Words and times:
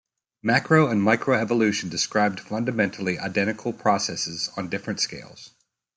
Macro 0.41 0.87
and 0.89 0.99
microevolution 0.99 1.87
describe 1.87 2.39
fundamentally 2.39 3.19
identical 3.19 3.71
processes 3.71 4.49
on 4.57 4.67
different 4.67 4.99
scales. 4.99 5.51